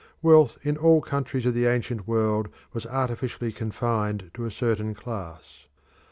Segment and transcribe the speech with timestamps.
[0.23, 5.67] Wealth in all countries of the ancient world was artificially confined to a certain class.